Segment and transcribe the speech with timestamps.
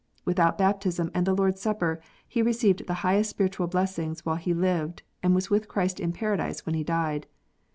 [0.25, 4.51] Without baptism and the Lord s Supper he received the highest spiritual blessings while he
[4.51, 7.27] lived, and was with Christ in paradise when he died